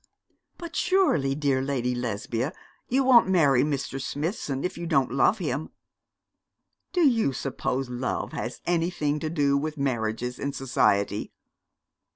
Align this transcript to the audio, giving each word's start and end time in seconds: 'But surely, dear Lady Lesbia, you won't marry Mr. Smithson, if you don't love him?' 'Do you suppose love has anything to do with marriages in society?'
'But 0.57 0.75
surely, 0.75 1.35
dear 1.35 1.61
Lady 1.61 1.93
Lesbia, 1.93 2.53
you 2.89 3.03
won't 3.03 3.29
marry 3.29 3.61
Mr. 3.61 4.01
Smithson, 4.01 4.63
if 4.63 4.75
you 4.75 4.87
don't 4.87 5.11
love 5.11 5.37
him?' 5.37 5.69
'Do 6.91 7.01
you 7.01 7.33
suppose 7.33 7.87
love 7.87 8.31
has 8.31 8.61
anything 8.65 9.19
to 9.19 9.29
do 9.29 9.55
with 9.55 9.77
marriages 9.77 10.39
in 10.39 10.53
society?' 10.53 11.31